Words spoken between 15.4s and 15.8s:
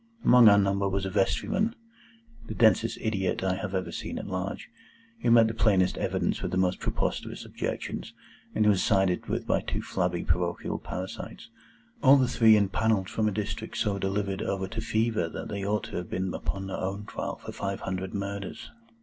they